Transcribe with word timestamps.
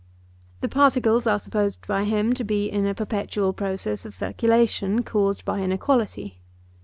The 0.61 0.67
particles 0.67 1.27
are 1.27 1.37
supposed 1.37 1.85
by 1.85 2.05
him 2.05 2.33
to 2.33 2.43
be 2.43 2.67
in 2.67 2.87
a 2.87 2.95
perpetual 2.95 3.53
process 3.53 4.03
of 4.03 4.15
circulation 4.15 5.03
caused 5.03 5.45
by 5.45 5.59
inequality. 5.59 6.41